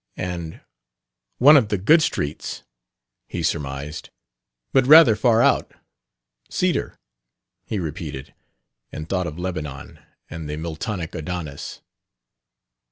And, 0.17 0.61
"One 1.37 1.55
of 1.55 1.67
the 1.69 1.77
good 1.77 2.01
streets," 2.01 2.63
he 3.27 3.43
surmised, 3.43 4.09
"but 4.73 4.87
rather 4.87 5.15
far 5.15 5.43
out. 5.43 5.71
Cedar!" 6.49 6.97
he 7.67 7.77
repeated, 7.77 8.33
and 8.91 9.07
thought 9.07 9.27
of 9.27 9.37
Lebanon 9.37 9.99
and 10.27 10.49
the 10.49 10.57
Miltonic 10.57 11.13
Adonis. 11.13 11.83